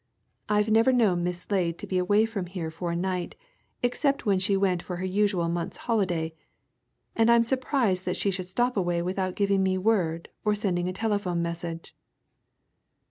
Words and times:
I've 0.49 0.71
never 0.71 0.91
known 0.91 1.23
Miss 1.23 1.41
Slade 1.41 1.77
to 1.77 1.85
be 1.85 1.99
away 1.99 2.25
from 2.25 2.47
here 2.47 2.71
for 2.71 2.89
a 2.89 2.95
night 2.95 3.35
except 3.83 4.25
when 4.25 4.39
she 4.39 4.57
went 4.57 4.81
for 4.81 4.95
her 4.95 5.05
usual 5.05 5.47
month's 5.47 5.77
holiday, 5.77 6.33
and 7.15 7.29
I'm 7.29 7.43
surprised 7.43 8.05
that 8.05 8.17
she 8.17 8.31
should 8.31 8.47
stop 8.47 8.75
away 8.75 9.03
without 9.03 9.35
giving 9.35 9.61
me 9.61 9.77
word 9.77 10.29
or 10.43 10.55
sending 10.55 10.87
a 10.89 10.93
telephone 10.93 11.43
message." 11.43 11.95